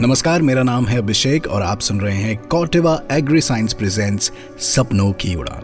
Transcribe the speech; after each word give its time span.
नमस्कार, 0.00 0.42
मेरा 0.42 0.62
नाम 0.62 0.86
है 0.86 0.96
अभिषेक 0.98 1.46
और 1.46 1.62
आप 1.62 1.80
सुन 1.80 2.00
रहे 2.00 2.16
हैं 2.16 2.36
कॉटेवा 2.42 3.00
एग्री 3.12 3.40
साइंस 3.40 3.72
प्रेजेंट्स 3.72 4.30
सपनों 4.58 5.10
की 5.12 5.34
उड़ान। 5.34 5.62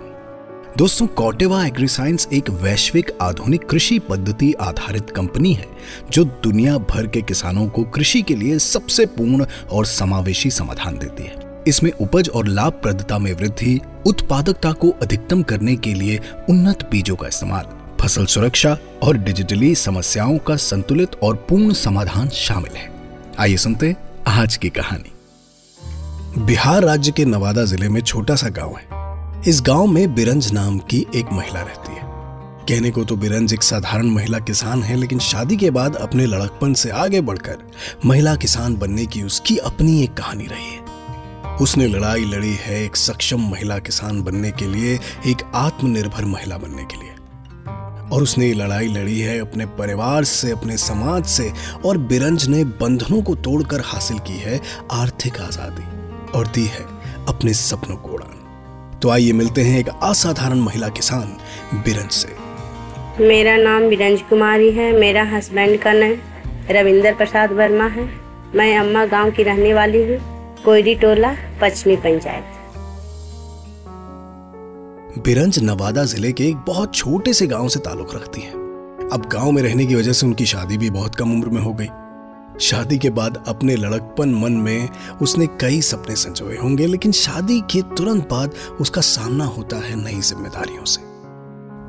दोस्तों, 0.78 1.06
कॉटेवा 1.06 1.64
एग्री 1.66 1.86
साइंस 1.88 2.26
एक 2.32 2.48
वैश्विक 2.52 3.10
आधुनिक 3.22 3.66
कृषि 3.66 3.98
पद्धति 3.98 4.52
आधारित 4.52 5.10
कंपनी 5.10 5.52
है, 5.52 5.66
जो 6.12 6.24
दुनिया 6.24 6.78
भर 6.80 7.06
के 7.06 7.22
किसानों 7.22 7.68
को 7.68 7.84
कृषि 7.84 8.22
के 8.22 8.34
लिए 8.34 8.58
सबसे 8.58 9.06
पूर्ण 9.06 9.46
और 9.72 9.86
समावेशी 9.86 10.50
समाधान 10.50 10.98
देती 10.98 11.22
है। 11.22 11.62
इसमें 11.68 11.90
उपज 11.92 12.28
और 12.28 12.48
लाभप्रदता 12.48 13.18
में 13.18 13.32
वृद्धि, 13.32 13.80
उत्पादकता 14.06 14.72
को 14.72 14.90
अधिकतम 15.02 15.42
करने 15.42 15.76
के 15.76 15.92
लिए 15.94 16.18
उन्नत 16.50 16.88
बीजों 16.90 17.16
का 17.16 17.28
इस्तेमाल, 17.28 17.68
फ़सल 18.00 18.26
सुरक्षा 18.26 18.76
और 19.02 19.16
डिजिटली 19.16 19.74
समस्याओं 19.74 20.38
का 20.38 20.56
संतुलित 20.56 21.14
और 21.22 21.36
पूर्ण 21.48 21.72
समाधान 21.72 22.28
शामिल 22.28 22.76
है। 22.76 22.92
आइए 23.38 23.56
सुनते 23.56 23.94
आज 24.26 24.56
की 24.56 24.68
कहानी। 24.68 26.42
बिहार 26.44 26.82
राज्य 26.82 27.12
के 27.12 27.24
नवादा 27.24 27.64
ज़िले 27.64 27.88
में 27.88 28.00
छोटा 28.00 28.34
सा 28.34 28.48
गाँव 28.48 28.76
है। 28.76 29.42
इस 29.48 29.62
गाँव 29.62 29.86
में 29.86 30.14
बिरंज 30.14 30.52
नाम 30.52 30.78
की 30.78 31.06
एक 31.14 31.32
महिला 31.32 31.60
रहती 31.60 31.92
है। 31.92 32.02
कहने 32.68 32.90
को 32.90 33.04
तो 33.04 33.16
बिरंज 33.16 33.52
एक 33.52 33.62
साधारण 33.62 34.06
महिला 34.06 34.38
किसान 34.38 34.82
है, 34.82 34.96
लेकिन 34.96 35.18
शादी 35.18 35.56
के 35.56 35.70
बाद 35.70 35.96
अपने 35.96 36.26
लड़कपन 36.26 36.74
से 36.74 36.90
आगे 36.90 37.20
बढ़कर 37.20 37.58
महिला 38.04 38.36
किसान 38.36 38.76
बनने 38.76 39.06
की 39.06 39.22
उसकी 39.22 39.56
अपनी 39.56 40.02
एक 40.02 40.14
कहानी 40.14 40.46
रही 40.46 40.72
है। 40.72 41.56
उसने 41.56 41.86
लड़ाई 41.86 42.24
लड़ी 42.24 42.54
है 42.54 42.84
एक 42.84 42.96
सक्षम 42.96 43.40
महिला 43.40 43.78
किसान 43.78 44.22
बनने 44.22 44.50
के 44.50 44.66
लिए, 44.66 45.00
एक 45.26 45.50
आत्मनिर्भर 45.54 46.24
महिला 46.24 46.58
बनने 46.58 46.84
के 46.84 46.96
लिए। 46.96 47.13
और 48.12 48.22
उसने 48.22 48.52
लड़ाई 48.52 48.88
लड़ी 48.88 49.18
है 49.20 49.38
अपने 49.40 49.66
परिवार 49.78 50.24
से, 50.24 50.50
अपने 50.50 50.76
समाज 50.76 51.24
से 51.26 51.50
और 51.86 51.98
बिरंज 51.98 52.46
ने 52.48 52.64
बंधनों 52.64 53.22
को 53.22 53.34
तोड़कर 53.34 53.80
हासिल 53.84 54.18
की 54.18 54.38
है 54.38 54.60
आर्थिक 54.92 55.40
आज़ादी 55.40 55.84
और 56.38 56.46
दी 56.46 56.64
है 56.66 56.84
अपने 57.28 57.54
सपनों 57.54 57.96
को 57.96 58.12
उड़ान। 58.12 58.98
तो 59.02 59.10
आइए 59.10 59.32
मिलते 59.32 59.62
हैं 59.62 59.78
एक 59.78 59.88
असाधारण 59.88 60.60
महिला 60.60 60.88
किसान 60.88 61.36
बिरंज 61.76 62.10
से। 62.10 62.36
मेरा 63.20 63.56
नाम 63.56 63.88
बिरंज 63.88 64.22
कुमारी 64.22 64.70
है, 64.72 64.92
मेरा 64.92 65.22
हस्बैंड 65.26 65.78
का 65.82 65.92
नाम 65.92 66.14
रविंदर 66.70 67.14
प्रसाद 67.14 67.52
वर्मा 67.52 67.86
है। 67.88 68.08
मैं 68.54 68.76
अम्मा 68.78 69.04
गाँव 69.06 69.30
की 69.30 69.42
रहने 69.42 69.74
वाली 69.74 70.02
हूँ, 70.04 70.18
कोयरी 70.64 70.94
टोला, 70.94 71.34
पश्चिमी 71.60 71.96
पंचायत 71.96 72.53
बिरंज 75.18 75.58
नवादा 75.58 76.04
ज़िले 76.04 76.30
के 76.32 76.44
एक 76.44 76.56
बहुत 76.66 76.94
छोटे 76.94 77.32
से 77.32 77.46
गाँव 77.46 77.68
से 77.68 77.80
ताल्लुक 77.80 78.14
रखती 78.14 78.40
है। 78.40 78.52
अब 79.12 79.28
गाँव 79.32 79.50
में 79.52 79.62
रहने 79.62 79.86
की 79.86 79.94
वजह 79.94 80.12
से 80.12 80.26
उनकी 80.26 80.46
शादी 80.46 80.78
भी 80.78 80.90
बहुत 80.90 81.14
कम 81.14 81.32
उम्र 81.32 81.48
में 81.48 81.60
हो 81.60 81.72
गई। 81.72 81.86
शादी 82.60 82.98
के 82.98 83.10
बाद 83.10 83.42
अपने 83.48 83.76
लड़कपन 83.76 84.34
मन 84.34 84.52
में 84.52 84.88
उसने 85.22 85.46
कई 85.60 85.80
सपने 85.80 86.16
संजोए 86.16 86.56
होंगे, 86.56 86.86
लेकिन 86.86 87.12
शादी 87.12 87.60
के 87.70 87.82
तुरंत 87.96 88.28
बाद 88.30 88.54
उसका 88.80 89.00
सामना 89.00 89.44
होता 89.44 89.76
है 89.76 90.02
नई 90.02 90.20
जिम्मेदारियों 90.20 90.84
से। 90.84 91.02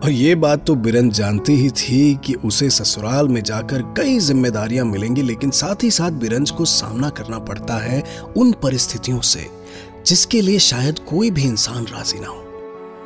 और 0.05 0.11
ये 0.11 0.35
बात 0.35 0.65
तो 0.65 0.75
बिरंज 0.75 1.13
जानती 1.13 1.55
ही 1.55 1.69
थी 1.71 2.15
कि 2.25 2.33
उसे 2.35 2.69
ससुराल 2.69 3.27
में 3.27 3.43
जाकर 3.43 3.81
कई 3.97 4.19
जिम्मेदारियाँ 4.19 4.85
मिलेंगी, 4.85 5.21
लेकिन 5.21 5.51
साथ 5.51 5.83
ही 5.83 5.91
साथ 5.91 6.11
बिरंज 6.21 6.51
को 6.51 6.65
सामना 6.65 7.09
करना 7.09 7.39
पड़ता 7.41 7.77
है 7.77 8.03
उन 8.37 8.51
परिस्थितियों 8.63 9.21
से, 9.21 9.49
जिसके 10.05 10.41
लिए 10.41 10.59
शायद 10.61 10.99
कोई 11.09 11.31
भी 11.31 11.43
इंसान 11.43 11.85
राज़ी 11.85 12.19
ना 12.19 12.27
हो। 12.27 12.41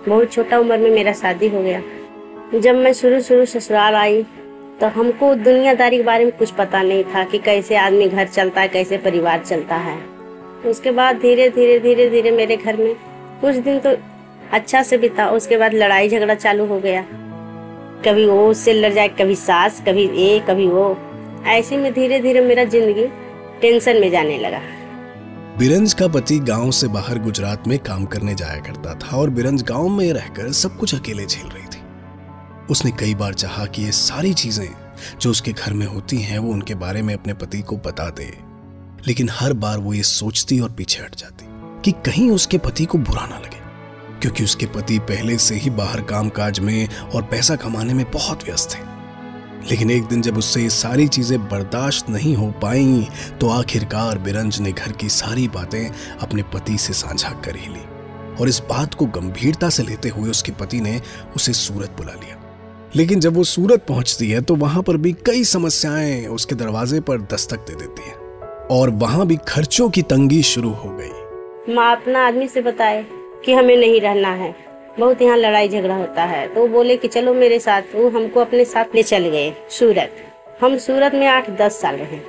बहुत 0.07 0.31
छोटा 0.33 0.57
उम्र 0.59 0.77
में 0.77 0.89
मेरा 0.91 1.13
शादी 1.13 1.47
हो 1.47 1.61
गया। 1.61 1.81
जब 2.55 2.75
मैं 2.75 2.93
शुरू 2.93 3.21
शुरू 3.21 3.45
ससुराल 3.45 3.95
आई 3.95 4.23
तो 4.81 4.87
हमको 4.89 5.33
दुनियादारी 5.37 5.97
के 5.97 6.03
बारे 6.03 6.25
में 6.25 6.31
कुछ 6.37 6.51
पता 6.51 6.81
नहीं 6.83 7.03
था 7.05 7.23
कि 7.23 7.37
कैसे 7.39 7.75
आदमी 7.77 8.07
घर 8.07 8.27
चलता 8.27 8.61
है, 8.61 8.67
कैसे 8.67 8.97
परिवार 8.97 9.43
चलता 9.43 9.75
है। 9.77 9.97
उसके 10.65 10.91
बाद 10.91 11.19
धीरे 11.19 11.49
धीरे 11.49 11.79
धीरे 11.79 12.09
धीरे 12.09 12.31
मेरे 12.31 12.57
घर 12.57 12.77
में 12.77 12.93
कुछ 13.41 13.55
दिन 13.57 13.79
तो 13.79 13.95
अच्छा 14.51 14.81
से 14.83 14.97
बीता। 14.97 15.29
उसके 15.29 15.57
बाद 15.57 15.73
लड़ाई 15.73 16.09
झगड़ा 16.09 16.35
चालू 16.35 16.65
हो 16.65 16.79
गया। 16.79 17.01
कभी 18.05 18.25
वो 18.25 18.47
उससे 18.47 18.73
लड़ 18.73 18.91
जाए, 18.93 19.07
कभी 19.09 19.35
सास, 19.35 19.83
कभी 19.87 20.09
ए, 20.17 20.39
कभी 20.49 20.67
वो 20.67 20.97
ऐसे 21.47 21.77
में 21.77 21.91
धीरे 21.93 22.19
धीरे 22.19 22.41
मेरा 22.41 22.63
ज़िंदगी 22.65 23.07
टेंशन 23.61 23.97
में 23.97 24.09
जाने 24.11 24.37
लगा। 24.37 24.61
बिरंज 25.59 25.93
का 25.93 26.07
पति 26.07 26.37
गाँव 26.39 26.69
से 26.71 26.87
बाहर 26.87 27.17
गुजरात 27.19 27.67
में 27.67 27.77
काम 27.79 28.05
करने 28.05 28.33
जाया 28.35 28.59
करता 28.61 28.93
था 28.95 29.17
और 29.17 29.29
बिरंज 29.29 29.61
गाँव 29.61 29.87
में 29.87 30.11
रहकर 30.13 30.51
सब 30.51 30.77
कुछ 30.77 30.93
अकेले 30.95 31.25
झेल 31.25 31.47
रही 31.47 31.63
थी। 31.63 31.81
उसने 32.69 32.91
कई 32.91 33.15
बार 33.15 33.33
चाहा 33.33 33.65
कि 33.65 33.81
ये 33.81 33.91
सारी 33.91 34.33
चीज़ें 34.33 34.69
जो 35.21 35.31
उसके 35.31 35.51
घर 35.51 35.73
में 35.73 35.85
होती 35.85 36.17
हैं, 36.17 36.37
वो 36.39 36.51
उनके 36.53 36.75
बारे 36.75 37.01
में 37.01 37.13
अपने 37.13 37.33
पति 37.33 37.61
को 37.61 37.77
बता 37.77 38.09
दे। 38.09 38.31
लेकिन 39.07 39.29
हर 39.31 39.53
बार 39.53 39.77
वो 39.77 39.93
ये 39.93 40.03
सोचती 40.03 40.59
और 40.59 40.71
पीछे 40.71 41.03
हट 41.03 41.15
जाती 41.15 41.45
कि 41.83 41.91
कहीं 42.05 42.29
उसके 42.31 42.57
पति 42.57 42.85
को 42.85 42.97
बुरा 42.97 43.25
ना 43.25 43.37
लगे, 43.37 43.61
क्योंकि 44.21 44.43
उसके 44.43 44.65
पति 44.67 44.99
पहले 44.99 45.37
से 45.37 45.55
ही 45.55 45.69
बाहर 45.71 46.01
काम 46.03 46.29
काज 46.29 46.59
में 46.59 46.87
और 46.87 47.23
पैसा 47.23 47.55
कमाने 47.55 47.93
में 47.93 48.05
बहुत 48.11 48.45
व्यस्त 48.45 48.75
थे। 48.75 48.88
लेकिन 49.61 49.91
एक 49.91 50.03
दिन 50.03 50.21
जब 50.21 50.37
उससे 50.37 50.61
ये 50.61 50.69
सारी 50.69 51.07
चीज़ें 51.07 51.39
बर्दाश्त 51.49 52.09
नहीं 52.09 52.35
हो 52.35 52.47
पाई 52.61 53.07
तो 53.39 53.49
आखिरकार 53.49 54.17
बिरंज 54.17 54.59
ने 54.59 54.71
घर 54.71 54.91
की 54.91 55.09
सारी 55.09 55.47
बातें 55.47 55.89
अपने 56.19 56.43
पति 56.53 56.77
से 56.77 56.93
साझा 56.93 57.29
कर 57.45 57.55
ही 57.55 57.73
ली। 57.73 57.83
और 58.35 58.49
इस 58.49 58.61
बात 58.69 58.93
को 58.93 59.05
गंभीरता 59.05 59.69
से 59.69 59.83
लेते 59.83 60.09
हुए 60.09 60.29
उसके 60.29 60.51
पति 60.51 60.79
ने 60.81 61.01
उसे 61.35 61.53
सूरत 61.53 61.95
बुला 61.97 62.13
लिया। 62.13 62.35
लेकिन 62.95 63.19
जब 63.19 63.35
वो 63.35 63.43
सूरत 63.43 63.85
पहुँचती 63.87 64.29
है 64.31 64.41
तो 64.41 64.55
वहाँ 64.55 64.83
पर 64.83 64.97
भी 64.97 65.13
कई 65.25 65.43
समस्याएँ 65.43 66.25
उसके 66.27 66.55
दरवाजे 66.55 66.99
पर 66.99 67.21
दस्तक 67.33 67.59
दे 67.59 67.75
देती 67.75 68.09
हैं। 68.09 68.15
और 68.71 68.89
वहाँ 68.89 69.27
भी 69.27 69.37
खर्चों 69.47 69.89
की 69.89 70.01
तंगी 70.01 70.41
शुरू 70.43 70.69
हो 70.69 70.89
गई। 70.93 71.73
माँ, 71.75 71.95
अपना 71.95 72.25
आदमी 72.27 72.47
से 72.47 72.61
बताए 72.61 73.05
कि 73.45 73.53
हमें 73.53 73.75
नहीं 73.77 74.01
रहना 74.01 74.33
है। 74.33 74.55
बहुत 74.99 75.21
यहाँ 75.21 75.37
लड़ाई 75.37 75.67
झगड़ा 75.67 75.95
होता 75.95 76.23
है। 76.23 76.47
तो 76.47 76.67
बोले 76.67 76.95
कि 76.97 77.07
चलो 77.07 77.33
मेरे 77.33 77.59
साथ, 77.59 77.81
वो 77.95 78.09
हमको 78.09 78.39
अपने 78.39 78.65
साथ 78.65 78.95
ले 78.95 79.03
चल 79.03 79.23
गए 79.25 79.51
सूरत। 79.69 80.15
हम 80.61 80.77
सूरत 80.77 81.13
में 81.15 81.27
आठ 81.27 81.49
दस 81.51 81.81
साल 81.81 81.95
रहे। 81.95 82.19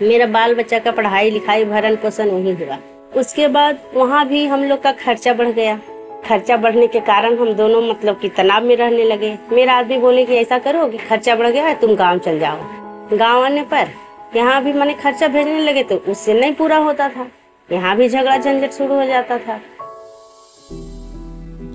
मेरा 0.00 0.26
बाल 0.28 0.54
बच्चा 0.54 0.78
का 0.78 0.90
पढ़ाई, 0.90 1.30
लिखाई, 1.30 1.64
भरण 1.64 1.96
पोषण 1.96 2.30
वही 2.30 2.52
हुआ। 2.54 2.78
उसके 3.16 3.46
बाद 3.48 3.78
वहाँ 3.94 4.26
भी 4.28 4.44
हम 4.46 4.64
लोग 4.64 4.82
का 4.82 4.92
खर्चा 4.94 5.32
बढ़ 5.34 5.48
गया। 5.48 5.78
खर्चा 6.24 6.56
बढ़ने 6.56 6.86
के 6.86 7.00
कारण 7.00 7.38
हम 7.38 7.52
दोनों 7.52 7.80
मतलब 7.82 8.18
कि 8.20 8.28
तनाव 8.28 8.64
में 8.64 8.74
रहने 8.76 9.04
लगे। 9.04 9.36
मेरा 9.52 9.74
आदमी 9.74 9.98
बोले 9.98 10.24
कि 10.26 10.36
ऐसा 10.36 10.58
करो 10.58 10.86
कि 10.86 10.98
खर्चा 10.98 11.34
बढ़ 11.34 11.46
गया 11.46 11.66
है, 11.66 11.74
तुम 11.74 11.94
गाँव 11.96 12.18
चल 12.18 12.38
जाओ। 12.38 13.16
गाँव 13.16 13.44
आने 13.44 13.62
पर 13.64 13.88
यहाँ 14.36 14.62
भी 14.64 14.72
मैंने 14.72 14.94
खर्चा 14.94 15.28
भेजने 15.28 15.58
लगे 15.60 15.82
तो 15.82 15.96
उससे 16.08 16.34
नहीं 16.34 16.54
पूरा 16.54 16.76
होता 16.78 17.08
था। 17.08 17.26
यहाँ 17.68 17.96
भी 17.96 18.08
झगड़ा 18.08 18.36
झंझट 18.36 18.72
शुरू 18.72 18.94
हो 18.94 19.04
जाता 19.04 19.38
था। 19.38 19.60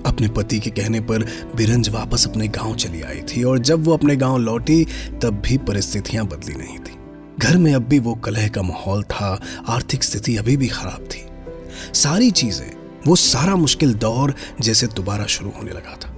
अपने 0.06 0.28
पति 0.28 0.58
के 0.58 0.70
कहने 0.70 1.00
पर 1.00 1.24
बिरंज 1.56 1.88
वापस 1.88 2.26
अपने 2.26 2.48
गाँव 2.48 2.74
चली 2.74 3.02
आई 3.02 3.20
थी 3.20 3.42
और 3.42 3.58
जब 3.58 3.84
वो 3.84 3.92
अपने 3.92 4.16
गाँव 4.16 4.38
लौटी, 4.38 4.84
तब 5.22 5.42
भी 5.46 5.58
परिस्थितियाँ 5.58 6.26
बदली 6.26 6.54
नहीं 6.54 6.78
थी। 6.78 6.96
घर 7.38 7.56
में 7.56 7.74
अब 7.74 7.82
भी 7.82 7.98
वो 7.98 8.14
कलह 8.14 8.48
का 8.48 8.62
माहौल 8.62 9.02
था, 9.02 9.40
आर्थिक 9.68 10.04
स्थिति 10.04 10.36
अभी 10.36 10.56
भी 10.56 10.68
खराब 10.68 11.08
थी। 11.10 11.26
सारी 11.94 12.30
चीज़ें, 12.30 12.72
वो 13.06 13.16
सारा 13.16 13.56
मुश्किल 13.56 13.94
दौर 13.94 14.34
जैसे 14.60 14.86
दोबारा 14.86 15.26
शुरू 15.26 15.50
होने 15.50 15.70
लगा 15.70 15.96
था। 15.96 16.10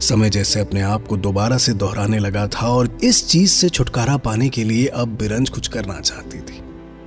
समय 0.00 0.30
जैसे 0.30 0.60
अपने 0.60 0.80
आप 0.80 1.06
को 1.06 1.16
दोबारा 1.16 1.58
से 1.58 1.72
दोहराने 1.72 2.18
लगा 2.18 2.46
था 2.46 2.66
और 2.68 2.98
इस 3.04 3.28
चीज़ 3.28 3.50
से 3.50 3.68
छुटकारा 3.68 4.16
पाने 4.16 4.48
के 4.48 4.64
लिए 4.64 4.86
अब 4.86 5.08
बिरंज 5.08 5.50
कुछ 5.50 5.68
करना 5.68 6.00
चाहती 6.00 6.38
थी। 6.38 6.60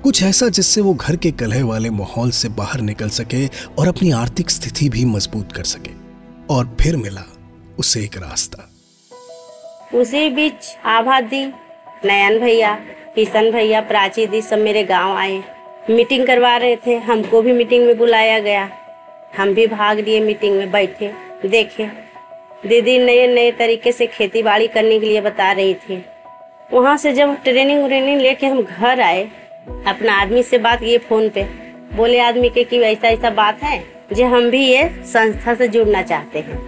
कुछ 0.03 0.23
ऐसा 0.23 0.49
जिससे 0.49 0.81
वो 0.81 0.93
घर 0.93 1.15
के 1.15 1.31
कलह 1.31 1.65
वाले 1.65 1.89
माहौल 1.89 2.31
से 2.31 2.49
बाहर 2.49 2.81
निकल 2.81 3.09
सके 3.09 3.47
और 3.47 3.87
अपनी 3.87 4.11
आर्थिक 4.11 4.49
स्थिति 4.49 4.89
भी 4.89 5.05
मज़बूत 5.05 5.51
कर 5.51 5.63
सके। 5.63 5.96
और 6.49 6.77
फिर 6.81 6.95
मिला 6.95 7.37
उसे 7.79 7.99
एक 7.99 8.17
रास्ता। 8.17 8.69
उसी 9.97 10.29
बीच 10.29 10.77
आभा 10.85 11.21
दी 11.21 11.45
नयन 12.05 12.39
भैया, 12.39 12.79
किशन 13.15 13.51
भैया, 13.51 13.81
प्राची 13.81 14.27
दी 14.27 14.41
सब 14.41 14.57
मेरे 14.57 14.83
गाँव 14.83 15.17
आए। 15.17 15.43
मीटिंग 15.89 16.27
करवा 16.27 16.57
रहे 16.57 16.75
थे, 16.75 16.95
हमको 16.95 17.41
भी 17.41 17.51
मीटिंग 17.51 17.85
में 17.85 17.97
बुलाया 17.97 18.39
गया। 18.39 18.69
हम 19.37 19.53
भी 19.53 19.67
भाग 19.67 19.99
लिए 19.99 20.19
मीटिंग 20.19 20.57
में, 20.57 20.71
बैठे, 20.71 21.13
देखे। 21.45 21.85
दीदी 22.65 22.97
नए 22.97 23.27
नए 23.27 23.51
तरीके 23.51 23.91
से 23.91 24.07
खेती 24.07 24.43
बाड़ी 24.43 24.67
करने 24.67 24.99
के 24.99 25.05
लिए 25.05 25.21
बता 25.21 25.51
रही 25.51 25.73
थी। 25.73 26.05
वहाँ 26.73 26.97
से 26.97 27.13
जब 27.13 27.43
ट्रेनिंग 27.43 27.83
व्रेनिंग 27.83 28.21
लेके 28.21 28.47
हम 28.47 28.61
घर 28.61 29.01
आए, 29.01 29.23
अपना 29.87 30.21
आदमी 30.21 30.43
से 30.43 30.57
बात 30.57 30.79
किए 30.79 30.97
फ़ोन 30.97 31.29
पे। 31.29 31.43
बोले, 31.93 32.19
आदमी 32.19 32.49
के 32.49 32.63
कि 32.63 32.79
ऐसा 32.79 33.07
ऐसा 33.07 33.29
बात 33.29 33.63
है? 33.63 33.96
जो 34.13 34.25
हम 34.27 34.49
भी 34.49 34.65
ये 34.65 34.87
संस्था 35.05 35.53
से 35.55 35.67
जुड़ना 35.67 36.01
चाहते 36.01 36.39
हैं। 36.39 36.59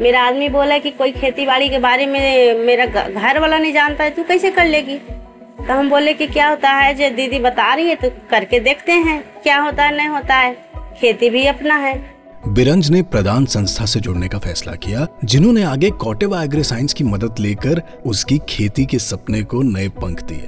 मेरा 0.00 0.22
आदमी 0.22 0.48
बोला 0.48 0.78
कि 0.78 0.90
कोई 0.90 1.12
खेती 1.12 1.46
बाड़ी 1.46 1.68
के 1.68 1.78
बारे 1.78 2.06
में 2.06 2.54
मेरा 2.56 2.86
घर 2.86 3.38
वाला 3.38 3.58
नहीं 3.58 3.72
जानता 3.72 4.04
है, 4.04 4.10
तू 4.10 4.22
कैसे 4.22 4.50
कर 4.50 4.66
लेगी? 4.66 4.96
तो 4.96 5.74
हम 5.74 5.90
बोले 5.90 6.14
कि 6.14 6.26
क्या 6.26 6.48
होता 6.48 6.70
है, 6.70 6.94
जो 6.94 7.08
दीदी 7.16 7.38
बता 7.38 7.72
रही 7.74 7.88
है 7.88 7.94
तो 7.94 8.10
करके 8.30 8.60
देखते 8.60 8.92
हैं, 8.92 9.22
क्या 9.42 9.58
होता 9.60 9.84
है, 9.84 9.96
नहीं 9.96 10.08
होता 10.08 10.34
है। 10.34 10.56
खेती 11.00 11.30
भी 11.30 11.44
अपना 11.46 11.74
है। 11.76 11.96
बिरंज 12.48 12.90
ने 12.90 13.02
प्रधान 13.02 13.46
संस्था 13.46 13.84
से 13.84 14.00
जुड़ने 14.00 14.28
का 14.28 14.38
फैसला 14.38 14.74
किया, 14.74 15.06
जिन्होंने 15.24 15.62
आगे 15.62 15.90
कॉटेवा 15.90 16.42
एग्री 16.44 16.62
साइंस 16.62 16.92
की 16.92 17.04
मदद 17.04 17.34
लेकर 17.40 17.82
उसकी 18.06 18.38
खेती 18.48 18.86
के 18.86 18.98
सपने 18.98 19.42
को 19.42 19.62
नए 19.62 19.88
पंख 19.88 20.22
दिए। 20.22 20.46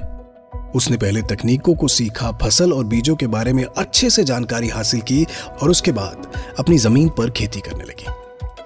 उसने 0.75 0.97
पहले 0.97 1.21
तकनीकों 1.21 1.75
को 1.75 1.87
सीखा, 1.87 2.31
फ़सल 2.31 2.73
और 2.73 2.83
बीजों 2.83 3.15
के 3.15 3.27
बारे 3.27 3.53
में 3.53 3.63
अच्छे 3.63 4.09
से 4.09 4.23
जानकारी 4.23 4.67
हासिल 4.67 5.01
की 5.01 5.25
और 5.61 5.69
उसके 5.69 5.91
बाद 5.91 6.31
अपनी 6.59 6.77
ज़मीन 6.77 7.09
पर 7.09 7.29
खेती 7.29 7.59
करने 7.59 7.83
लगी। 7.83 8.05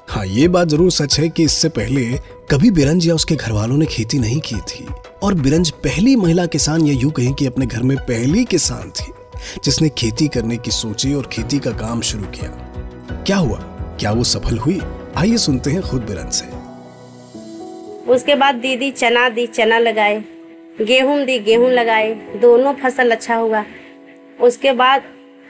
हाँ 0.09 0.25
ये 0.25 0.47
बात 0.47 0.67
ज़रूर 0.67 0.91
सच 0.91 1.19
है 1.19 1.29
कि 1.29 1.43
इससे 1.43 1.69
पहले 1.69 2.05
कभी 2.51 2.71
बिरंज 2.71 3.07
या 3.07 3.15
उसके 3.15 3.35
घर 3.35 3.51
वालों 3.51 3.77
ने 3.77 3.85
खेती 3.85 4.19
नहीं 4.19 4.39
की 4.39 4.55
थी। 4.55 4.85
और 5.23 5.33
बिरंज 5.33 5.69
पहली 5.83 6.15
महिला 6.15 6.45
किसान 6.45 6.85
या 6.87 6.93
यूँ 6.93 7.11
कहें 7.11 7.33
कि 7.33 7.45
अपने 7.45 7.65
घर 7.65 7.83
में 7.83 7.97
पहली 7.97 8.43
किसान 8.45 8.91
थी, 8.91 9.11
जिसने 9.63 9.89
खेती 9.89 10.27
करने 10.27 10.57
की 10.57 10.71
सोची 10.71 11.13
और 11.13 11.27
खेती 11.27 11.59
का 11.59 11.71
काम 11.71 12.01
शुरू 12.01 12.25
किया। 12.25 12.49
क्या 13.23 13.37
हुआ? 13.37 13.57
क्या 13.99 14.11
वो 14.11 14.23
सफल 14.23 14.57
हुई? 14.57 14.79
आइए 15.17 15.37
सुनते 15.37 15.71
हैं 15.71 15.81
खुद 15.81 16.01
बिरंज 16.01 16.33
से। 16.33 16.45
उसके 18.11 18.35
बाद 18.35 18.55
दीदी 18.55 18.91
चना 18.91 19.27
दी, 19.29 19.47
चना 19.47 19.77
लगाए 19.79 20.23
गेहूँ 20.81 21.23
दी, 21.25 21.37
गेहूँ 21.39 21.69
लगाए 21.69 22.13
दोनों 22.41 22.73
फ़सल 22.73 23.11
अच्छा 23.11 23.35
हुआ। 23.35 23.63
उसके 24.41 24.71
बाद 24.71 25.03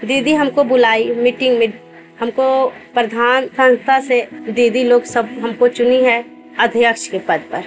दीदी 0.05 0.33
हमको 0.33 0.63
बुलाई 0.63 1.13
मीटिंग 1.13 1.57
में। 1.59 1.73
हमको 2.19 2.67
प्रधान 2.93 3.47
संस्था 3.47 3.99
से 3.99 4.21
दीदी 4.49 4.83
लोग 4.83 5.03
सब 5.03 5.29
हमको 5.41 5.67
चुनी 5.67 6.01
है 6.03 6.23
अध्यक्ष 6.59 7.07
के 7.07 7.19
पद 7.19 7.39
पर। 7.51 7.63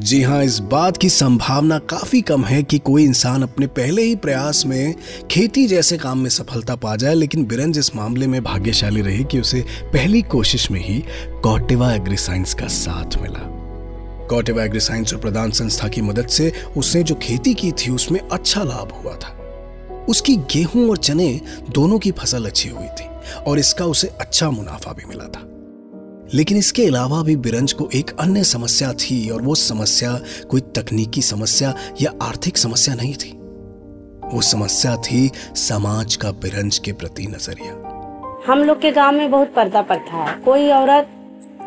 जी 0.00 0.20
हाँ 0.22 0.42
इस 0.44 0.58
बात 0.58 0.96
की 0.96 1.08
संभावना 1.08 1.78
काफ़ी 1.78 2.20
कम 2.22 2.44
है 2.44 2.62
कि 2.62 2.78
कोई 2.78 3.04
इंसान 3.04 3.42
अपने 3.42 3.66
पहले 3.66 4.02
ही 4.02 4.14
प्रयास 4.16 4.64
में 4.66 4.94
खेती 5.30 5.66
जैसे 5.66 5.98
काम 5.98 6.18
में 6.18 6.30
सफलता 6.30 6.76
पा 6.76 6.94
जाए, 6.96 7.14
लेकिन 7.14 7.46
बिरंज 7.46 7.78
इस 7.78 7.94
मामले 7.96 8.26
में 8.26 8.42
भाग्यशाली 8.44 9.02
रही 9.02 9.24
कि 9.24 9.40
उसे 9.40 9.64
पहली 9.92 10.22
कोशिश 10.22 10.70
में 10.70 10.80
ही 10.80 11.02
कॉटेवा 11.42 11.92
एग्री 11.94 12.16
साइंस 12.16 12.54
का 12.54 12.66
साथ 12.66 13.20
मिला। 13.22 13.61
कॉटेवा 14.32 14.64
एग्री 14.64 14.80
साइंस 14.80 15.14
और 15.14 15.20
प्रदान 15.20 15.50
संस्था 15.50 15.88
की 15.88 16.02
मदद 16.02 16.26
से 16.26 16.52
उसने 16.76 17.02
जो 17.02 17.14
खेती 17.14 17.54
की 17.54 17.72
थी 17.72 17.90
उसमें 17.90 18.20
अच्छा 18.20 18.62
लाभ 18.62 18.92
हुआ 18.92 19.16
था। 19.16 19.38
उसकी 20.08 20.36
गेहूँ 20.36 20.88
और 20.90 20.96
चने 20.96 21.40
दोनों 21.70 21.98
की 21.98 22.10
फ़सल 22.10 22.46
अच्छी 22.46 22.68
हुई 22.68 22.86
थी 22.86 23.08
और 23.46 23.58
इसका 23.58 23.84
उसे 23.84 24.08
अच्छा 24.20 24.50
मुनाफा 24.50 24.92
भी 24.92 25.04
मिला 25.04 25.24
था। 25.24 25.48
लेकिन 26.34 26.58
इसके 26.58 26.86
अलावा 26.86 27.22
भी 27.22 27.36
बिरंज 27.36 27.72
को 27.72 27.88
एक 27.94 28.10
अन्य 28.20 28.44
समस्या 28.44 28.92
थी 28.92 29.28
और 29.30 29.42
वो 29.42 29.54
समस्या 29.54 30.20
कोई 30.50 30.60
तकनीकी 30.60 31.22
समस्या 31.22 31.74
या 32.00 32.12
आर्थिक 32.22 32.58
समस्या 32.58 32.94
नहीं 32.94 33.14
थी। 33.14 33.30
वो 34.34 34.40
समस्या 34.42 34.96
थी 34.96 35.30
समाज 35.56 36.16
का 36.16 36.30
बिरंज 36.30 36.78
के 36.78 36.92
प्रति 36.92 37.26
नज़रिया। 37.26 37.72
हम 38.46 38.58
लोग 38.58 38.80
के 38.80 38.90
गाँव 38.90 39.14
में 39.14 39.30
बहुत 39.30 39.54
पर्दा 39.56 39.82
प्रथा 39.82 40.24
है। 40.24 40.40
कोई 40.40 40.70
औरत 40.70 41.08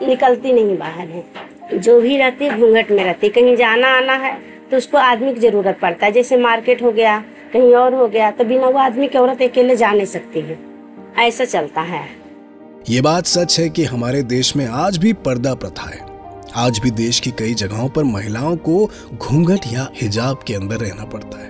निकलती 0.04 0.54
नहीं 0.54 0.78
बाहर 0.78 1.08
है। 1.08 1.26
जो 1.74 2.00
भी 2.02 2.18
रहती 2.18 2.46
है, 2.46 2.60
घूंघट 2.60 2.92
में 2.92 3.04
रहती 3.04 3.30
कहीं 3.30 3.56
जाना 3.56 3.88
आना 3.88 4.14
है 4.14 4.38
तो 4.72 4.78
उसको 4.78 4.98
आदमी 4.98 5.34
की 5.34 5.40
ज़रूरत 5.40 5.78
पड़ता 5.82 6.06
है। 6.06 6.12
जैसे 6.12 6.38
मार्केट 6.38 6.82
हो 6.84 6.92
गया, 6.92 7.18
कहीं 7.54 7.74
और 7.74 7.94
हो 7.94 8.08
गया 8.08 8.32
तो 8.32 8.44
बिना 8.44 8.68
वो 8.68 8.80
आदमी 8.80 9.08
की 9.08 9.18
औरत 9.18 9.42
अकेले 9.42 9.76
जा 9.76 9.92
नहीं 9.92 10.06
सकती 10.06 10.40
है। 10.40 10.58
ऐसा 11.18 11.46
चलता 11.46 11.82
है। 11.82 12.04
ये 12.90 13.02
बात 13.02 13.26
सच 13.26 13.60
है 13.60 13.70
कि 13.70 13.84
हमारे 13.84 14.22
देश 14.24 14.56
में 14.56 14.66
आज 14.68 14.98
भी 14.98 15.14
पर्दा 15.14 15.54
प्रथा 15.54 15.90
है। 15.90 16.00
आज 16.56 16.80
भी 16.80 16.92
देश 16.92 17.20
की 17.20 17.32
कई 17.32 17.54
जगहों 17.54 17.90
पर 17.90 18.04
महिलाओं 18.04 18.56
को 18.58 18.92
घूंघट 19.14 19.60
या 19.74 19.90
हिजाब 20.02 20.40
के 20.48 20.54
अंदर 20.54 20.76
रहना 20.76 21.06
पड़ता 21.06 21.44
है। 21.44 21.50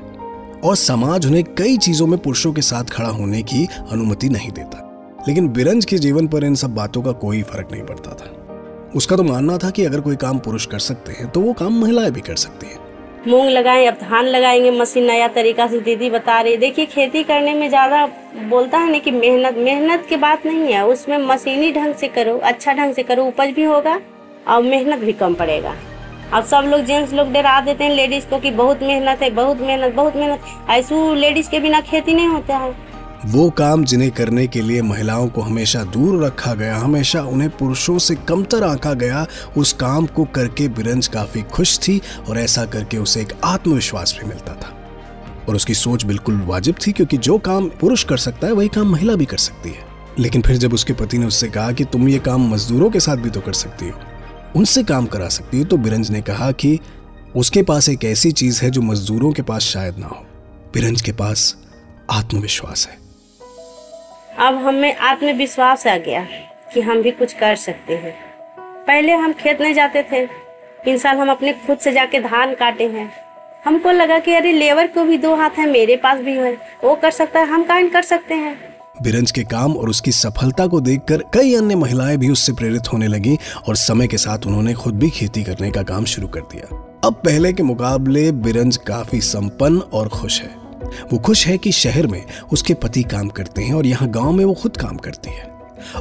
और 0.60 0.76
समाज 0.76 1.26
उन्हें 1.26 1.44
कई 1.44 1.78
चीज़ों 1.78 2.08
में 2.08 2.20
पुरुषों 2.20 2.54
के 2.54 2.62
साथ 2.62 2.84
खड़ा 2.84 3.10
होने 3.10 3.42
की 3.42 3.68
अनुमति 3.92 4.30
नहीं 4.30 4.52
देता। 4.52 4.82
लेकिन 5.28 5.48
बिरंज 5.48 5.86
के 5.86 5.98
जीवन 5.98 6.28
पर 6.28 6.44
इन 6.44 6.56
सब 6.56 6.76
बातों 6.76 7.02
का 7.02 7.12
कोई 7.12 7.42
फ़र्क 7.42 7.68
नहीं 7.72 7.84
पड़ता 7.84 8.12
था। 8.12 8.35
उसका 8.96 9.16
तो 9.16 9.24
मानना 9.24 9.58
था 9.58 9.70
कि 9.70 9.86
अगर 9.86 10.02
कोई 10.02 10.16
काम 10.16 10.38
पुरुष 10.40 10.66
कर 10.66 10.80
सकते 10.80 11.12
हैं 11.12 11.28
तो 11.30 11.40
वो 11.42 11.54
काम 11.54 11.80
महिलाएँ 11.80 12.12
भी 12.12 12.22
कर 12.22 12.36
सकती 12.38 12.68
हैं। 12.68 12.84
मूंग 13.28 13.50
लगाएँ, 13.50 13.86
अब 13.88 13.94
धान 14.02 14.26
लगाएँगे, 14.26 14.72
मशीन 14.72 15.06
नया 15.06 15.28
तरीका 15.28 15.68
से 15.68 15.80
दीदी 15.80 16.10
बता 16.10 16.40
रही 16.42 16.58
देखिए, 16.58 16.86
खेती 16.86 17.24
करने 17.24 17.54
में 17.54 17.68
ज़्यादा 17.70 18.06
बोलता 18.50 18.78
है 18.78 18.92
ना 18.92 18.98
कि 18.98 19.12
मेहनत 19.12 19.58
मेहनत 19.58 20.06
की 20.10 20.16
बात 20.18 20.46
नहीं 20.46 20.74
है। 20.74 20.86
उसमें 20.88 21.18
मशीनी 21.18 21.72
ढंग 21.72 21.96
से 21.96 22.08
करो 22.08 22.38
अच्छा 22.44 22.74
ढंग 22.74 22.94
से 22.94 23.04
करो, 23.04 23.26
उपज 23.26 23.54
भी 23.56 23.64
होगा 23.64 24.00
और 24.48 24.64
मेहनत 24.64 25.00
भी 25.00 25.14
कम 25.14 25.34
पड़ेगा। 25.34 25.76
अब 26.34 26.44
सब 26.44 26.64
लोग 26.66 26.82
जेंट्स 26.82 27.14
लोग 27.14 27.32
डरा 27.34 27.60
देते 27.62 27.84
हैं 27.84 27.92
लेडीज़ 27.92 28.26
को 28.26 28.40
कि 28.40 28.52
बहुत 28.54 28.84
मेहनत 28.84 29.22
है, 29.22 29.30
बहुत 29.32 29.62
मेहनत 29.62 29.94
बहुत 29.96 30.16
मेहनत। 30.16 30.70
ऐसे 30.70 31.16
लेडीज़ 31.16 31.50
के 31.50 31.60
बिना 31.60 31.82
खेती 31.82 32.14
नहीं 32.14 32.28
होता 32.28 32.58
है। 32.58 32.74
वो 33.26 33.50
काम 33.50 33.84
जिन्हें 33.84 34.12
करने 34.12 34.48
के 34.48 34.62
लिए 34.62 34.82
महिलाओं 34.82 35.28
को 35.28 35.42
हमेशा 35.42 35.84
दूर 35.84 36.26
रखा 36.26 36.54
गया, 36.54 36.78
हमेशा 36.78 37.22
उन्हें 37.22 37.50
पुरुषों 37.50 37.98
से 37.98 38.16
कमतर 38.16 38.64
आंका 38.64 38.94
गया, 38.94 39.26
उस 39.58 39.74
काम 39.74 40.06
को 40.06 40.26
करके 40.26 40.68
बिरंज 40.68 41.08
काफ़ी 41.08 41.42
खुश 41.42 41.80
थी 41.80 42.02
और 42.30 42.40
ऐसा 42.40 42.66
करके 42.66 42.98
उसे 42.98 43.22
एक 43.22 43.34
आत्मविश्वास 43.44 44.18
भी 44.22 44.28
मिलता 44.28 44.54
था। 44.54 44.72
और 45.50 45.56
उसकी 45.56 45.74
सोच 45.74 46.06
बिल्कुल 46.06 46.42
वाजिब 46.42 46.76
थी 46.88 46.92
क्योंकि 46.92 47.18
जो 47.18 47.38
काम 47.38 47.70
पुरुष 47.70 48.04
कर 48.04 48.18
सकता 48.18 48.48
है, 48.48 48.54
वही 48.54 48.68
काम 48.68 48.92
महिला 48.92 49.16
भी 49.16 49.26
कर 49.26 49.38
सकती 49.38 49.70
है। 49.70 49.86
लेकिन 50.20 50.42
फिर 50.42 50.58
जब 50.58 50.74
उसके 50.74 50.94
पति 50.94 51.18
ने 51.18 51.26
उससे 51.26 51.48
कहा 51.48 51.72
कि 51.72 51.84
तुम 51.84 52.10
ये 52.10 52.20
काम 52.20 52.50
मजदूरों 52.54 52.90
के 52.90 53.00
साथ 53.00 53.16
भी 53.16 53.30
तो 53.30 53.42
कर 53.42 53.54
सकती 53.54 53.90
हो, 53.90 54.00
उनसे 54.56 54.84
काम 54.84 55.06
करा 55.06 55.28
सकती 55.28 55.58
हो 55.58 55.64
तो 55.64 55.78
बिरंज 55.78 56.12
ने 56.12 56.22
कहा 56.22 56.52
कि 56.52 56.80
उसके 57.36 57.64
पास 57.64 57.90
एक 57.90 58.04
ऐसी 58.06 58.32
चीज़ 58.32 58.62
है 58.62 58.70
जो 58.72 58.82
मजदूरों 58.82 59.32
के 59.32 59.42
पास 59.42 59.62
शायद 59.62 59.98
ना 59.98 60.08
हो। 60.08 60.26
बिरंज 60.74 61.02
के 61.02 61.12
पास 61.12 61.56
आत्मविश्वास 62.12 62.88
है। 62.88 63.05
अब 64.40 64.56
हमें 64.56 64.96
आत्मविश्वास 64.96 65.88
आ 65.88 65.98
गया 65.98 66.28
कि 66.74 66.82
हम 66.82 67.02
भी 67.02 67.12
कुछ 67.12 67.34
कर 67.34 67.56
सकते 67.56 67.96
हैं। 67.96 68.16
पहले 68.60 69.14
हम 69.14 69.34
खेत 69.34 69.62
नहीं 69.62 69.74
जाते 69.74 70.06
थे। 70.12 70.28
इन 70.92 70.98
साल 70.98 71.18
हम 71.18 71.32
अपने 71.32 71.54
खुद 71.54 71.78
से 71.78 71.92
जाके 71.92 72.20
धान 72.20 72.56
काटे 72.56 72.88
हैं। 72.88 73.12
हमको 73.66 73.92
लगा 73.92 74.20
कि 74.20 74.34
अरे 74.34 74.52
लेबर 74.52 74.88
को 74.88 75.04
भी 75.04 75.18
दो 75.18 75.36
हाथ 75.36 75.50
है, 75.50 75.72
मेरे 75.72 75.96
पास 75.96 76.20
भी 76.20 76.34
है। 76.34 76.58
वो 76.84 76.96
कर 76.96 77.12
सकता 77.12 77.40
है, 77.40 77.46
हम 77.46 77.64
काम 77.64 77.90
कर 77.90 78.02
सकते 78.02 78.34
हैं। 78.34 78.76
बिरंज 79.02 79.32
के 79.32 79.44
काम 79.44 79.78
और 79.78 79.90
उसकी 79.90 80.12
सफलता 80.12 80.68
को 80.68 80.82
देखकर 80.82 81.18
कई 81.18 81.56
अन्य 81.56 81.76
महिलाएँ 81.76 82.18
भी 82.18 82.30
उससे 82.30 82.54
प्रेरित 82.54 82.94
होने 82.94 83.08
लगी 83.08 83.38
और 83.68 83.76
समय 83.76 84.08
के 84.08 84.18
साथ 84.18 84.40
उन्होंने 84.48 84.74
खुद 84.74 85.00
भी 85.00 85.10
खेती 85.10 85.44
करने 85.44 85.72
का 85.72 85.84
काम 85.84 86.06
शुरू 86.06 86.28
कर 86.28 86.40
दिया। 86.40 86.68
अब 87.04 87.14
पहले 87.14 87.54
के 87.54 87.64
मुकाबले 87.64 88.32
बिरंज 88.32 88.78
काफ़ी 88.78 89.22
संपन्न 89.22 89.80
और 89.80 90.08
खुश 90.08 90.42
है। 90.42 90.65
वो 90.86 91.18
खुश 91.18 91.48
है 91.48 91.58
कि 91.58 91.72
शहर 91.72 92.08
में 92.08 92.26
उसके 92.54 92.74
पति 92.74 93.04
काम 93.04 93.28
करते 93.28 93.62
हैं 93.62 93.74
और 93.74 93.86
यहाँ 93.86 94.10
गाँव 94.10 94.32
में 94.32 94.46
वो 94.46 94.54
खुद 94.54 94.78
काम 94.78 94.98
करती 94.98 95.30
है। 95.30 95.56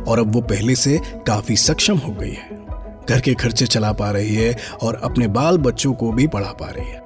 और 0.08 0.19
अब 0.19 0.32
वो 0.32 0.40
पहले 0.40 0.75
से 0.75 1.00
काफ़ी 1.26 1.56
सक्षम 1.56 1.96
हो 1.96 2.12
गई 2.12 2.32
है। 2.32 2.64
घर 3.08 3.20
के 3.20 3.34
खर्चे 3.34 3.66
चला 3.66 3.92
पा 3.92 4.10
रही 4.10 4.34
है 4.34 4.56
और 4.82 5.00
अपने 5.04 5.28
बाल 5.28 5.58
बच्चों 5.58 5.92
को 5.92 6.12
भी 6.12 6.26
पढ़ा 6.26 6.52
पा 6.52 6.66
रही 6.66 6.88
है। 6.88 7.02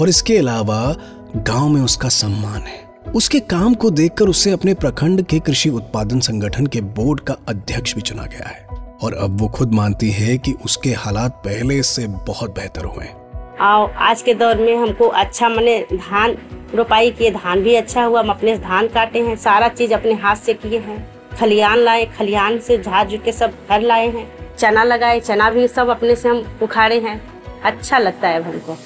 और 0.00 0.08
इसके 0.08 0.38
अलावा 0.38 0.96
गाँव 1.36 1.68
में 1.68 1.82
उसका 1.82 2.08
सम्मान 2.08 2.62
है। 2.62 2.88
उसके 3.14 3.40
काम 3.40 3.74
को 3.74 3.90
देखकर 3.90 4.24
उसे 4.24 4.50
अपने 4.50 4.74
प्रखंड 4.74 5.22
के 5.22 5.40
कृषि 5.40 5.68
उत्पादन 5.68 6.20
संगठन 6.20 6.66
के 6.66 6.80
बोर्ड 6.80 7.20
का 7.20 7.36
अध्यक्ष 7.48 7.94
भी 7.94 8.00
चुना 8.00 8.22
गया 8.22 8.48
है। 8.48 8.66
और 9.02 9.14
अब 9.14 9.40
वो 9.40 9.48
खुद 9.48 9.72
मानती 9.72 10.10
है 10.10 10.38
कि 10.38 10.52
उसके 10.52 10.90
हालात 10.92 11.30
पहले 11.30 11.82
से 11.82 12.06
बहुत 12.06 12.54
बेहतर 12.54 12.84
हुए 12.84 13.04
हैं। 13.04 13.27
आज 13.60 14.22
के 14.22 14.34
दौर 14.34 14.56
में 14.56 14.76
हमको 14.76 15.06
अच्छा 15.06 15.48
मने 15.48 15.86
धान, 15.92 16.36
रोपाई 16.74 17.10
किए, 17.10 17.30
धान 17.30 17.60
भी 17.60 17.74
अच्छा 17.74 18.04
हुआ, 18.04 18.20
हम 18.20 18.30
अपने 18.30 18.58
धान 18.58 18.88
काटे 18.88 19.20
हैं, 19.20 19.36
सारा 19.36 19.68
चीज़ 19.68 19.94
अपने 19.94 20.12
हाथ 20.12 20.36
से 20.36 20.54
किए 20.54 20.78
हैं। 20.78 21.10
खलियान 21.40 21.78
लाए, 21.78 22.04
खलियान 22.04 22.58
से 22.58 22.78
झाड़ 22.78 23.16
के 23.16 23.32
सब 23.32 23.52
घर 23.70 23.80
लाए 23.80 24.08
हैं। 24.08 24.56
चना 24.56 24.84
लगाए, 24.84 25.20
चना 25.20 25.50
भी 25.50 25.68
सब 25.68 25.88
अपने 25.88 26.16
से 26.16 26.28
हम 26.28 26.58
उखाड़े 26.62 27.00
हैं। 27.00 27.42
अच्छा 27.62 27.98
लगता 27.98 28.28
है 28.28 28.42
हमको। 28.42 28.78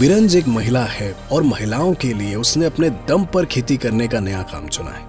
बिरंज 0.00 0.36
एक 0.36 0.48
महिला 0.48 0.84
है 0.84 1.14
और 1.32 1.42
महिलाओं 1.42 1.94
के 1.94 2.12
लिए 2.12 2.34
उसने 2.34 2.66
अपने 2.66 2.90
दम 2.90 3.24
पर 3.24 3.44
खेती 3.44 3.76
करने 3.76 4.08
का 4.08 4.20
नया 4.20 4.42
काम 4.42 4.68
चुना 4.68 4.90
है। 4.90 5.02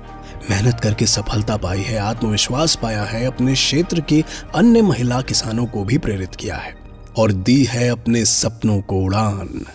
मेहनत 0.50 0.80
करके 0.80 1.06
सफलता 1.06 1.58
पाई 1.58 1.82
है, 1.82 2.00
आत्मविश्वास 2.00 2.76
पाया 2.76 3.04
है, 3.04 3.26
अपने 3.26 3.54
क्षेत्र 3.54 4.00
की 4.00 4.26
अन्य 4.56 4.82
महिला 4.82 5.22
किसानों 5.22 5.66
को 5.66 5.84
भी 5.84 5.98
प्रेरित 5.98 6.36
किया 6.36 6.56
है। 6.56 6.85
और 7.18 7.32
दी 7.32 7.64
है 7.64 7.90
अपने 7.90 8.26
सपनों 8.26 8.82
को 8.82 8.96
उड़ान। 8.96 9.66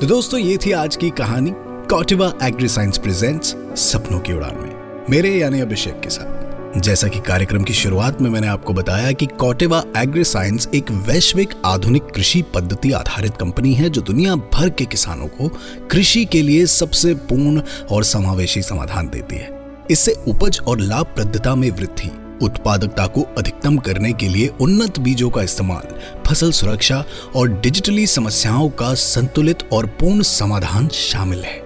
तो 0.00 0.06
दोस्तों, 0.06 0.40
ये 0.40 0.56
थी 0.56 0.72
आज 0.72 0.96
की 0.96 1.10
कहानी 1.10 1.52
कॉटिवा 1.90 2.32
एग्री 2.42 2.68
साइंस 2.68 2.98
प्रेजेंट्स 2.98 3.56
सपनों 3.76 4.20
की 4.20 4.32
उड़ान 4.32 4.54
में। 4.54 5.02
मेरे 5.10 5.34
यानी 5.36 5.60
अभिषेक 5.60 6.00
के 6.00 6.10
साथ। 6.10 6.80
जैसा 6.80 7.08
कि 7.08 7.20
कार्यक्रम 7.20 7.62
की 7.62 7.72
शुरुआत 7.72 8.20
में 8.20 8.30
मैंने 8.30 8.46
आपको 8.46 8.72
बताया 8.72 9.12
कि 9.12 9.26
कॉटेवा 9.26 9.84
एग्री 9.96 10.24
साइंस 10.24 10.68
एक 10.74 10.90
वैश्विक 10.90 11.48
आधुनिक 11.64 12.02
कृषि 12.02 12.42
पद्धति 12.54 12.92
आधारित 12.92 13.36
कंपनी 13.36 13.74
है 13.74 13.90
जो 13.90 14.00
दुनिया 14.00 14.34
भर 14.34 14.70
के 14.70 14.84
किसानों 14.84 15.26
को 15.26 15.48
कृषि 15.90 16.24
के 16.24 16.42
लिए 16.42 16.66
सबसे 16.66 17.14
पूर्ण 17.14 17.62
और 17.90 18.04
समावेशी 18.04 18.62
समाधान 18.62 19.08
देती 19.08 19.36
है। 19.36 19.60
इससे 19.90 20.12
उपज 20.28 20.60
और 20.68 20.78
लाभप्रदता 20.78 21.54
में 21.54 21.70
वृद्धि 21.70 22.10
उत्पादकता 22.44 23.06
को 23.06 23.22
अधिकतम 23.38 23.76
करने 23.78 24.12
के 24.12 24.28
लिए 24.28 24.48
उन्नत 24.60 24.98
बीजों 24.98 25.30
का 25.30 25.42
इस्तेमाल, 25.42 25.94
फ़सल 26.26 26.52
सुरक्षा 26.52 27.04
और 27.36 27.48
डिजिटली 27.50 28.06
समस्याओं 28.06 28.68
का 28.70 28.92
संतुलित 28.94 29.68
और 29.72 29.86
पूर्ण 30.00 30.22
समाधान 30.22 30.88
शामिल 30.88 31.44
है। 31.44 31.62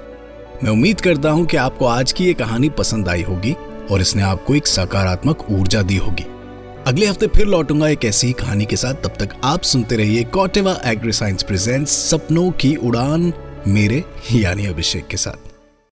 मैं 0.65 0.71
उम्मीद 0.71 1.01
करता 1.01 1.31
हूँ 1.31 1.47
कि 1.47 1.57
आपको 1.57 1.87
आज 1.87 2.13
की 2.13 2.25
ये 2.25 2.35
कहानी 2.35 2.69
पसंद 2.69 3.09
आई 3.09 3.23
होगी 3.23 3.55
और 3.91 4.01
इसने 4.01 4.23
आपको 4.23 4.55
एक 4.55 4.67
सकारात्मक 4.67 5.47
ऊर्जा 5.51 5.83
दी 5.83 5.97
होगी। 5.97 6.25
अगले 6.87 7.07
हफ़्ते 7.07 7.27
फिर 7.27 7.47
लौटूँगा 7.47 7.89
एक 7.89 8.05
ऐसी 8.05 8.33
कहानी 8.33 8.65
के 8.65 8.77
साथ। 8.77 8.95
तब 8.95 9.17
तक 9.19 9.35
आप 9.45 9.63
सुनते 9.63 9.97
रहिए 9.97 10.23
कॉटेवा 10.25 10.77
एग्री 10.85 11.13
साइंस 11.13 11.43
प्रेजेंट्स, 11.43 11.93
सपनों 12.11 12.51
की 12.53 12.75
उड़ान 12.77 13.33
मेरे 13.69 14.05
यानी 14.33 14.67
अभिषेक 14.67 15.07
के 15.07 15.17
साथ। 15.17 15.48